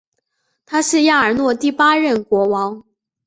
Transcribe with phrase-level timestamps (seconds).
[0.65, 2.83] 他是亚尔诺第八任国王。